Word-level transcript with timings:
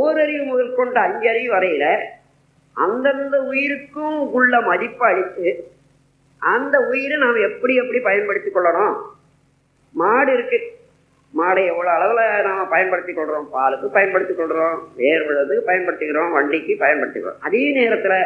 ஓரறிவு 0.00 0.44
முதல் 0.44 0.74
கொண்டு 0.74 0.98
அஞ்சறிவு 1.00 1.52
வரையில 1.54 1.86
அந்தந்த 2.84 3.36
உயிருக்கும் 3.52 4.18
உள்ள 4.32 4.54
மதிப்பு 4.60 5.04
அளித்து 5.06 5.48
அந்த 6.54 6.74
உயிரை 6.90 7.16
நாம் 7.18 7.46
எப்படி 7.48 7.72
எப்படி 7.80 8.00
பயன்படுத்தி 8.08 8.50
கொள்ளணும்? 8.50 8.94
மாடு 9.92 10.30
இருக்கு. 10.32 10.58
மாடை 11.38 11.62
எவ்வளோ 11.72 11.90
அளவில் 11.90 12.44
நாம் 12.46 12.72
பயன்படுத்தி 12.74 13.12
கொள்கிறோம் 13.12 13.48
பாலுக்கு 13.56 13.86
பயன்படுத்தி 13.96 14.34
கொள்கிறோம் 14.34 14.78
வேர் 14.96 15.24
விழுறதுக்கு 15.26 15.68
பயன்படுத்திக்கிறோம் 15.70 16.32
வண்டிக்கு 16.36 16.74
பயன்படுத்திக்கிறோம். 16.84 17.40
அதே 17.40 17.62
நேரத்தில் 17.72 18.18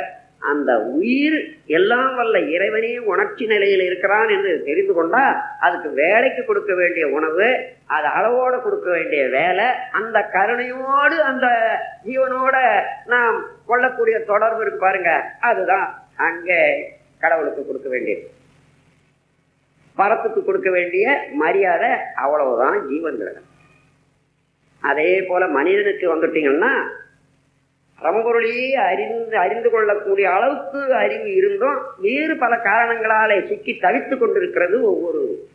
அந்த 0.51 0.71
உயிர் 0.97 1.37
எல்லாம் 1.67 2.15
வல்ல 2.15 2.39
இறைவனே 2.55 2.91
உணர்ச்சி 3.13 3.45
நிலையில் 3.47 3.85
இருக்கிறான் 3.85 4.29
என்று 4.29 4.51
தெரிந்து 4.64 4.95
கொண்டா 4.95 5.23
அதுக்கு 5.59 5.91
வேலைக்கு 6.01 6.43
கொடுக்க 6.45 6.73
வேண்டிய 6.75 7.05
உணவு 7.09 7.49
அது 7.87 8.09
அளவோட 8.18 8.54
கொடுக்க 8.63 8.89
வேண்டிய 8.91 9.23
வேலை 9.29 9.67
அந்த 9.93 10.18
கருணையோடு 10.35 11.17
அந்த 11.31 11.46
ஜீவனோட 12.04 12.57
நாம் 13.07 13.39
கொள்ளக்கூடிய 13.67 14.18
தொடர்பு 14.32 14.63
இருக்கு 14.63 14.81
பாருங்க. 14.81 15.13
அதுதான் 15.41 15.87
அங்கே 16.29 16.61
கடவுளுக்கு 17.23 17.63
கொடுக்க 17.67 17.89
வேண்டியது. 17.89 18.25
பரத்துக்கு 19.96 20.40
கொடுக்க 20.45 20.71
வேண்டிய 20.71 21.07
மரியாதை 21.35 21.90
அவ்வளவுதான் 22.15 22.79
ஜீவன்கள் 22.89 23.35
அதே 24.82 25.11
போல 25.23 25.43
மனிதனுக்கு 25.49 26.07
வந்துட்டீங்கன்னா 26.15 26.73
பரம்பொருளையே 28.00 28.72
அறிந்து 28.72 29.36
அறிந்து 29.36 29.71
கொள்ளக்கூடிய 29.71 30.30
அளவுக்கு 30.30 30.94
அறிவு 30.94 31.34
இருந்தும் 31.34 31.82
வேறு 31.98 32.36
பல 32.36 32.56
காரணங்களாலே 32.56 33.48
சிக்கி 33.48 33.78
தவித்துக் 33.83 34.20
கொண்டிருக்கிறது 34.20 34.83
ஒவ்வொரு. 34.83 35.48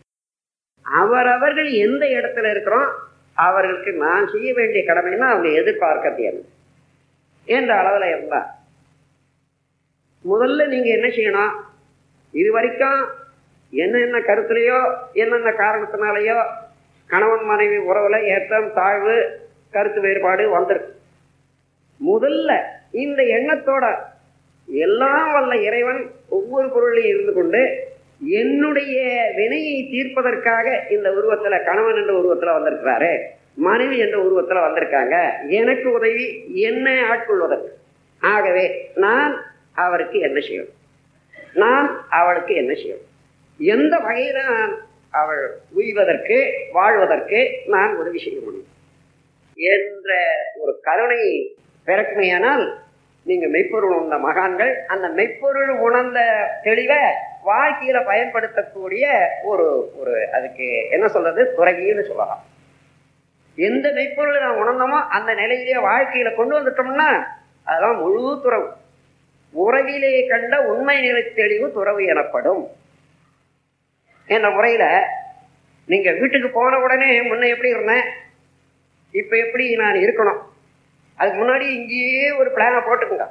அவரவர்கள் 0.82 1.72
எந்த 1.72 2.06
இடத்துல 2.06 2.52
இருக்கிறோம் 2.52 2.92
அவர்களுக்கு 3.34 3.92
நான் 3.92 4.28
செய்ய 4.28 4.54
வேண்டிய 4.54 4.94
கடமைன்னா 4.94 5.18
அவங்க 5.18 5.48
எதிர்பார்க்கறது 5.48 6.18
என்ன? 6.18 6.42
என்ற 7.46 7.76
அளவில் 7.76 8.10
இருந்தா. 8.10 8.56
முதல்ல 10.24 10.68
நீங்கள் 10.68 11.00
என்ன 11.00 11.08
செய்யணும்? 11.08 11.52
இது 12.32 12.52
வரைக்கும் 12.52 13.08
என்னென்ன 13.70 14.20
கருத்துலையோ 14.20 14.96
என்னென்ன 15.14 15.50
காரணத்தினாலேயோ 15.50 16.46
கணவன் 17.08 17.46
மனைவி 17.46 17.78
உறவுல 17.78 18.24
ஏற்றம் 18.24 18.74
தாழ்வு 18.74 19.40
கருத்து 19.72 20.02
வேறுபாடு 20.02 20.50
வந்திருக்கு. 20.50 20.99
முதல்ல 22.06 22.64
இந்த 22.92 23.24
எண்ணத்தோட 23.24 23.98
எல்லாம் 24.68 25.32
வல்ல 25.32 25.62
இறைவன் 25.62 26.12
ஒவ்வொரு 26.30 26.70
பொருளையும் 26.70 27.14
இருந்து 27.14 27.34
கொண்டு 27.34 27.88
என்னுடைய 28.28 29.32
வினையை 29.36 29.90
தீர்ப்பதற்காக 29.92 30.92
இந்த 30.92 31.10
உருவத்துல 31.10 31.66
கணவன் 31.66 31.96
என்ற 31.96 32.14
உருவத்துல 32.14 32.62
வந்திருக்கிறாரு 32.62 33.22
மனைவி 33.56 33.98
என்ற 33.98 34.18
உருவத்துல 34.18 34.60
வந்திருக்காங்க 34.68 35.16
எனக்கு 35.50 35.92
உதவி 35.92 36.44
என்னை 36.54 36.94
ஆட்கொள்வதற்கு. 37.02 37.72
ஆகவே 38.22 38.92
நான் 38.96 39.46
அவருக்கு 39.74 40.20
என்ன 40.20 40.40
செய்யணும்? 40.40 40.76
நான் 41.54 42.06
அவளுக்கு 42.10 42.56
என்ன 42.56 42.74
செய்யணும்? 42.74 43.08
எந்த 43.58 43.98
வகையில 43.98 44.44
நான் 44.44 44.88
அவள் 45.10 45.58
உய்வதற்கு 45.74 46.52
வாழ்வதற்கு 46.72 47.50
நான் 47.66 47.96
உதவி 47.96 48.20
செய்ய 48.20 48.40
முடியும்? 48.40 48.68
என்ற 49.56 50.18
ஒரு 50.56 50.80
கருணை 50.82 51.56
பிறக்குமையானால் 51.90 52.74
நீங்க 53.24 53.48
மெய்ப்பொருள் 53.48 53.92
உணர்ந்த 53.92 54.18
மகான்கள் 54.18 54.86
அந்த 54.86 55.08
மெய்ப்பொருள் 55.08 55.70
உணர்ந்த 55.70 56.20
தெளிவை 56.64 57.02
வாழ்க்கையில 57.46 58.06
பயன்படுத்தக்கூடிய 58.06 59.30
ஒரு 59.44 59.94
ஒரு 60.00 60.32
அதுக்கு 60.34 60.88
என்ன 60.90 61.08
சொல்றது? 61.08 61.54
துறவின்னு 61.58 62.08
சொல்லலாம். 62.08 62.44
எந்த 63.56 63.92
மெய்ப்பொருளை 63.92 64.42
நான் 64.42 64.56
உணர்ந்தோமோ 64.56 65.08
அந்த 65.08 65.34
நிலையிலேயே 65.34 65.76
வாழ்க்கையில 65.76 66.36
கொண்டு 66.36 66.60
வந்துட்டோம்னா 66.60 67.24
அதெல்லாம் 67.64 67.98
முழு 67.98 68.40
துறவு. 68.44 68.70
உறவிலே 69.54 70.28
கண்ட 70.28 70.62
உண்மை 70.62 71.02
நிலை 71.02 71.34
தெளிவு 71.34 71.72
துறவு 71.72 72.06
எனப்படும். 72.06 72.68
என்ற 74.28 74.50
முறையில 74.50 75.08
நீங்க 75.86 76.12
வீட்டுக்கு 76.12 76.50
போன 76.50 76.80
உடனே 76.80 77.20
முன்ன 77.20 77.48
எப்படி 77.48 77.70
இருந்தேன்? 77.70 78.04
இப்ப 79.12 79.38
எப்படி 79.38 79.76
நான் 79.76 79.94
இருக்கணும்? 79.94 80.42
அதுக்கு 81.20 81.40
முன்னாடி 81.40 81.66
இங்கேயே 81.78 82.32
ஒரு 82.32 82.50
பிளானை 82.56 82.82
போட்டுக்குங்க. 82.82 83.28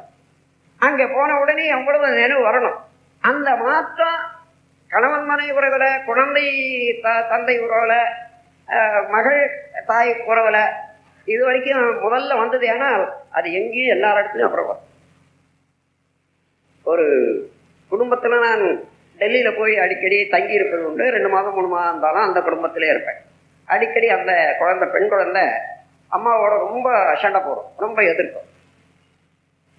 அங்கே 0.78 1.06
போன 1.06 1.40
உடனே 1.40 1.66
அவ்வளவு 1.70 2.06
நினைவு 2.10 2.42
வரணும். 2.48 2.78
அந்த 3.20 3.48
மாற்றம் 3.56 4.18
கணவன் 4.88 5.24
மனை 5.24 5.46
உறவில் 5.50 6.04
குழந்தை 6.04 6.44
த- 7.02 7.26
தந்தை 7.30 7.56
உறவில் 7.58 7.98
மகள் 9.08 9.40
தாய் 9.86 10.12
உறவில் 10.26 10.60
இது 11.24 11.44
வரைக்கும் 11.44 11.82
முதல்ல 12.04 12.38
வந்தது 12.38 12.66
ஏன்னா 12.66 12.90
அது 13.30 13.52
எங்கேயும் 13.52 13.94
எல்லா 13.96 14.10
அப்புறம் 14.12 14.66
வரும். 14.66 14.86
ஒரு 16.84 17.06
குடும்பத்தில் 17.88 18.38
நான் 18.38 18.64
டெல்லியில் 19.18 19.58
போய் 19.58 19.78
அடிக்கடி 19.78 20.28
தங்கி 20.28 20.52
இருக்கிறது 20.52 20.88
உண்டு. 20.88 21.10
ரெண்டு 21.10 21.28
மாதம் 21.28 21.54
மூணு 21.54 21.66
மாதம் 21.66 21.88
இருந்தாலும் 21.88 22.28
அந்த 22.28 22.40
குடும்பத்திலே 22.40 22.88
இருப்பேன். 22.88 23.20
அடிக்கடி 23.64 24.08
அந்த 24.08 24.56
குழந்தை 24.58 24.88
பெண் 24.88 25.08
குழந்தை 25.08 25.42
அம்மாவோட 26.12 26.52
ரொம்ப 26.66 26.88
சண்டை 27.22 27.40
போடும் 27.40 27.70
ரொம்ப 27.76 27.98
எதிர்க்கும். 28.02 28.44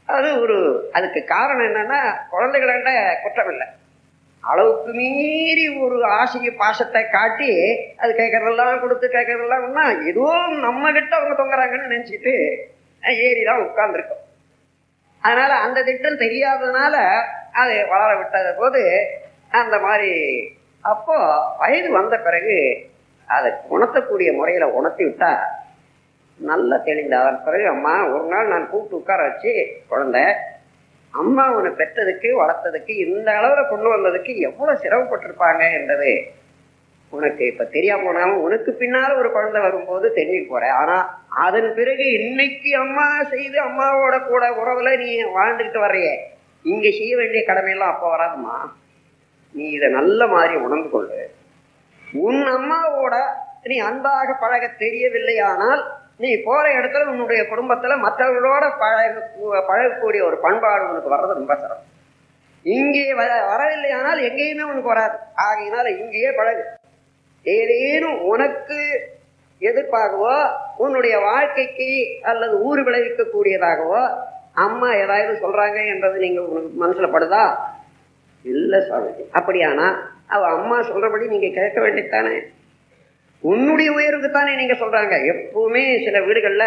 அது 0.07 0.29
ஒரு 0.41 0.57
அதுக்கு 0.91 1.21
காரணம் 1.25 1.67
என்னன்னா 1.69 1.99
குழந்தைகள 2.29 2.71
குற்றம் 3.23 3.51
இல்லை 3.53 3.67
அளவுக்கு 4.43 4.91
மீறி 4.99 5.65
ஒரு 5.85 5.97
ஆசையை 6.19 6.51
பாசத்தை 6.61 7.01
காட்டி 7.09 7.49
அது 7.97 8.11
கேட்கறதெல்லாம் 8.19 8.81
கொடுத்து 8.83 9.07
கேட்கறதெல்லாம் 9.07 10.05
எதுவும் 10.09 10.53
நம்ம 10.59 10.91
கிட்ட 10.91 11.13
அவங்க 11.17 11.35
தொங்குறாங்கன்னு 11.41 11.91
நினச்சிக்கிட்டு 11.93 12.33
ஏறி 13.25 13.41
தான் 13.43 13.65
உட்கார்ந்துருக்கோம். 13.65 14.23
அதனால 15.23 15.51
அந்த 15.65 15.79
திட்டம் 15.83 16.21
தெரியாததுனால 16.25 16.95
அதை 17.61 17.75
வளர 17.91 18.09
விட்டத 18.17 18.49
போது 18.57 18.81
அந்த 19.61 19.75
மாதிரி 19.79 20.11
அப்போ 20.83 21.15
வயது 21.57 21.89
வந்த 21.91 22.17
பிறகு 22.17 22.57
அதை 23.27 23.49
உணர்த்தக்கூடிய 23.75 24.29
முறையில் 24.37 24.75
உணர்த்தி 24.79 25.03
விட்டா 25.03 25.31
நல்லா 26.39 26.77
தெளிந்த 26.77 27.19
அதன் 27.19 27.43
பிறகு 27.43 27.67
அம்மா 27.67 28.07
ஒரு 28.07 28.23
நாள் 28.23 28.47
நான் 28.47 28.69
கூப்பிட்டு 28.69 28.97
உட்கார 28.97 29.21
வச்சு 29.23 29.51
குழந்தை 29.87 30.23
அம்மா 31.13 31.51
உன்னை 31.51 31.71
பெற்றதுக்கு 31.71 32.29
வளர்த்ததுக்கு 32.41 32.93
இந்த 33.05 33.31
அளவில் 33.31 33.69
கொண்டு 33.69 33.89
வந்ததுக்கு 33.95 34.37
எவ்வளவு 34.39 34.81
சிரமப்பட்டிருப்பாங்க 34.81 35.71
என்றது 35.71 36.11
உனக்கு 37.13 37.45
இப்ப 37.45 37.63
தெரியாம 37.65 38.03
போனாலும் 38.03 38.41
உனக்கு 38.41 38.71
பின்னால 38.71 39.17
ஒரு 39.17 39.31
குழந்தை 39.31 39.61
வரும்போது 39.61 40.11
தெரிஞ்சு 40.15 40.47
போகிறேன் 40.47 40.71
ஆனா 40.71 40.97
அதன் 41.29 41.73
பிறகு 41.73 42.11
இன்னைக்கு 42.11 42.75
அம்மா 42.75 43.23
செய்து 43.23 43.57
அம்மாவோட 43.63 44.27
கூட 44.27 44.49
உறவுல 44.51 44.97
நீ 44.97 45.23
வாழ்ந்துக்கிட்டு 45.23 45.79
வர்றியே. 45.79 46.13
இங்க 46.65 46.89
செய்ய 46.89 47.15
வேண்டிய 47.15 47.43
கடமையெல்லாம் 47.47 47.93
அப்ப 47.93 48.17
வராதுமா 48.17 48.55
நீ 49.55 49.69
இதை 49.69 49.89
நல்ல 49.89 50.27
மாதிரி 50.27 50.55
உணர்ந்து 50.55 50.89
கொள்ளு. 50.89 51.19
உன் 52.13 52.41
அம்மாவோட 52.47 53.15
நீ 53.63 53.77
அன்பாக 53.79 54.33
பழக 54.33 54.65
தெரியவில்லையானால் 54.79 55.81
நீ 56.19 56.29
போற 56.41 56.63
இடத்துல 56.73 57.11
உன்னுடைய 57.11 57.41
குடும்பத்துல 57.51 57.95
மற்றவர்களோட 58.05 58.65
பழக 58.81 59.13
பழகக்கூடிய 59.69 60.21
ஒரு 60.25 60.37
பண்பாடு 60.37 60.89
உனக்கு 60.89 61.13
வர்றது 61.13 61.39
ரொம்ப 61.39 61.53
சிறப்பு. 61.55 61.85
இங்கே 62.65 63.13
வர 63.13 63.31
வரவில்லையானால் 63.51 64.25
எங்கேயுமே 64.27 64.63
உனக்கு 64.63 64.93
வராது. 64.93 65.15
ஆகையினால 65.45 65.85
இங்கேயே 65.99 66.31
பழகு. 66.31 66.63
ஏதேனும் 67.45 68.19
உனக்கு 68.31 68.79
எதிர்ப்பாகவோ 69.61 70.35
உன்னுடைய 70.77 71.15
வாழ்க்கைக்கு 71.19 71.89
அல்லது 72.21 72.55
ஊர் 72.61 72.81
விளைவிக்கக்கூடியதாகவோ 72.87 74.01
அம்மா 74.65 74.89
ஏதாவது 74.95 75.33
சொல்றாங்க 75.41 75.79
என்றது 75.93 76.17
நீங்க 76.17 76.39
உங்களுக்கு 76.41 76.79
மனசுல 76.83 77.09
படுதா? 77.15 77.43
இல்லை 78.45 78.79
சுவாமி 78.81 79.23
அப்படியானா 79.39 79.87
அவ 80.27 80.41
அம்மா 80.57 80.77
சொல்றபடி 80.89 81.25
நீங்க 81.27 81.49
கேட்க 81.49 81.77
வேண்டியதானே 81.81 82.35
உன்னுடைய 83.41 83.91
உயர்வுக்கு 83.91 84.31
தானே 84.31 84.55
நீங்க 84.55 84.73
சொல்றாங்க. 84.73 85.15
எப்பவுமே 85.33 86.03
சில 86.05 86.19
வீடுகள்ல 86.19 86.65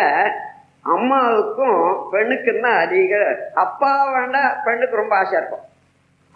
அம்மாவுக்கும் 0.83 2.09
பெண்ணுக்கும் 2.11 2.61
தான் 2.61 2.79
அதிக 2.87 3.13
அப்பா 3.55 4.13
வேண்டாம் 4.13 4.57
பெண்ணுக்கு 4.65 4.97
ரொம்ப 4.97 5.17
ஆசையா 5.17 5.39
இருக்கும். 5.39 5.67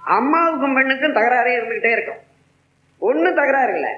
அம்மாவுக்கும் 0.04 0.74
பெண்ணுக்கும் 0.74 1.14
தகராறே 1.14 1.52
இருந்துகிட்டே 1.56 1.92
இருக்கும். 1.92 2.20
ஒன்றும் 2.98 3.34
தகராறு 3.34 3.72
இல்லை. 3.74 3.90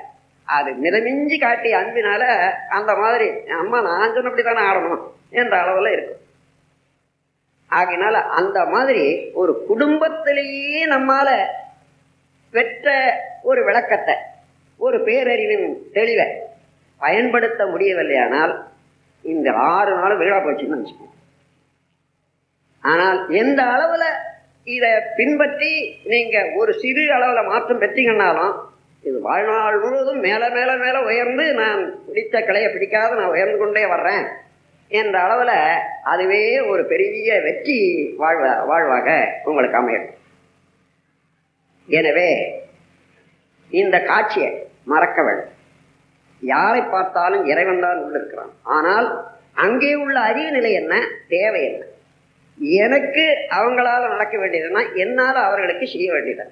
அது 0.44 0.70
மிதமிஞ்சி 0.73 1.40
காட்டி 1.40 1.75
அன்பினால 1.75 2.52
அந்த 2.69 2.94
மாதிரி 2.94 3.29
அம்மா 3.49 3.81
நான் 3.81 4.14
சொன்னபடி 4.14 4.43
தானே 4.43 4.61
ஆடணும் 4.61 5.02
என்ற 5.31 5.55
அளவுல 5.64 5.93
இருக்கும். 5.93 6.23
ஆகையினால 7.70 8.12
அந்த 8.12 8.64
மாதிரி 8.64 9.31
ஒரு 9.32 9.64
குடும்பத்திலேயே 9.67 10.87
நம்மால 10.87 11.29
பெற்ற 12.50 12.88
ஒரு 13.43 13.64
விளக்கத்தை 13.64 14.14
ஒரு 14.81 14.99
பேரறிவின் 14.99 15.67
தெளிவை 15.95 16.27
பயன்படுத்த 17.01 17.63
முடியவில்லையானால் 17.67 18.53
இந்த 19.25 19.49
ஆறு 19.75 19.93
நாள் 19.97 20.21
வீழா 20.21 20.39
போச்சுன்னு 20.39 20.77
நினச்சிக்கோங்க. 20.77 21.15
ஆனால் 22.85 23.19
எந்த 23.33 23.61
அளவுல 23.75 24.05
இதை 24.67 24.91
பின்பற்றி 25.17 25.71
நீங்க 26.05 26.37
ஒரு 26.57 26.73
சிறு 26.83 27.05
அளவுல 27.17 27.43
மாற்றம் 27.47 27.81
பெற்றீங்கன்னாலும் 27.83 28.55
இது 29.05 29.19
வாழ்நாள் 29.21 29.79
முழுவதும் 29.83 30.21
மேல 30.21 30.43
மேல 30.51 30.71
மேல 30.77 30.97
உயர்ந்து 31.03 31.45
நான் 31.53 31.81
பிடித்த 32.07 32.41
கிளையை 32.43 32.69
பிடிக்காத 32.73 33.17
நான் 33.21 33.35
உயர்ந்து 33.35 33.59
கொண்டே 33.59 33.85
வர்றேன் 33.87 34.25
என்ற 34.91 35.15
அளவுல 35.27 35.53
அதுவே 36.03 36.43
ஒரு 36.61 36.83
பெரிய 36.85 37.41
வெற்றி 37.47 37.79
வாழ்வ 38.17 38.45
வாழ்வாக 38.65 39.09
உங்களுக்கு 39.45 39.79
அமையும். 39.81 40.09
எனவே 41.89 42.31
இந்த 43.71 43.97
காட்சியை 44.11 44.51
மறக்க 44.93 45.19
வேண்டும். 45.23 45.55
யாரை 46.43 46.82
பார்த்தாலும் 46.82 47.44
இறைவன் 47.52 47.85
தான் 47.85 48.02
உள்ளிருக்கிறான் 48.05 48.52
ஆனால் 48.76 49.08
அங்கே 49.64 49.93
உள்ள 50.05 50.17
அறிவு 50.31 50.50
நிலை 50.50 50.73
என்ன? 50.81 50.94
தேவை 51.35 51.62
என்ன? 51.70 51.85
எனக்கு 52.85 53.25
அவங்களால 53.58 54.08
நடக்க 54.14 54.35
வேண்டியதுன்னா 54.38 54.82
என்னால் 54.94 55.38
அவர்களுக்கு 55.49 55.87
செய்ய 55.87 56.08
வேண்டியது 56.12 56.46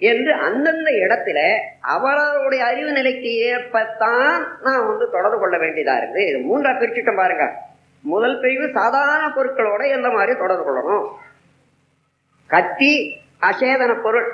என்று 0.00 0.32
அந்தந்த 0.46 0.88
இடத்துல 1.04 1.38
அவரவருடைய 1.94 2.62
அறிவு 2.70 2.92
நிலைக்கு 2.92 3.30
ஏற்பத்தான் 3.50 4.38
நான் 4.62 4.86
வந்து 4.86 5.04
தொடர்பு 5.10 5.38
கொள்ள 5.40 5.56
வேண்டியதா 5.58 5.94
இருக்குது. 6.00 6.24
இது 6.30 6.38
மூன்றா 6.48 6.72
பிரிச்சுட்டோம் 6.78 7.20
பாருங்க. 7.22 7.46
முதல் 8.12 8.36
பிரிவு 8.40 8.66
சாதாரண 8.78 9.26
பொருட்களோட 9.36 9.82
எந்த 9.96 10.08
மாதிரி 10.16 10.32
தொடர்பு 10.38 10.64
கொள்ளணும்? 10.66 11.06
கத்தி 12.50 12.94
அசேதன 13.48 13.92
பொருள். 14.02 14.28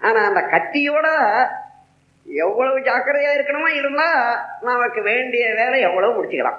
ஆனா 0.00 0.20
அந்த 0.28 0.40
கத்தியோட 0.54 1.06
எவ்வளவு 2.26 2.78
ஜாக்கிரதையா 2.88 3.30
இருக்கணுமோ 3.36 3.68
இருந்தா 3.80 4.08
நமக்கு 4.68 5.02
வேண்டிய 5.02 5.44
வேலை 5.60 5.78
எவ்வளவு 5.88 6.16
முடிச்சுக்கலாம். 6.16 6.58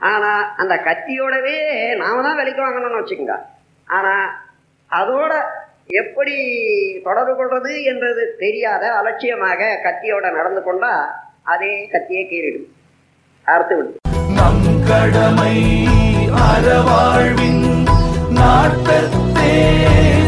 ஆனா 0.00 0.30
அந்த 0.62 0.74
கத்தியோடவே 0.88 1.58
நாம 2.02 2.22
தான் 2.22 2.38
விலைக்கு 2.40 2.64
வாங்கணும்னு 2.64 3.00
வச்சுக்கோங்க. 3.00 3.36
ஆனா 3.88 4.14
அதோட 4.90 5.32
எப்படி 6.00 6.34
தொடர்பு 7.06 7.34
கொள்வது 7.36 7.72
என்றது 7.92 8.22
தெரியாத 8.38 8.84
அலட்சியமாக 8.98 9.70
கத்தியோட 9.86 10.26
நடந்து 10.38 10.62
கொண்டா 10.62 10.92
அதே 11.54 11.72
கத்தியே 11.92 12.22
கீறிடும். 12.30 12.68
அறுத்து 13.46 13.76
விடும். 13.76 13.98
நம் 14.38 14.66
கடமை 14.90 15.56
அறவாழ்வின் 16.46 17.64
நாட்டத்தே 18.38 19.52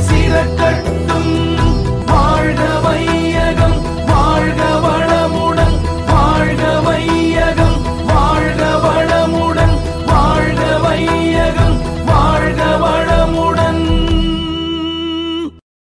சிறக்க 0.09 0.68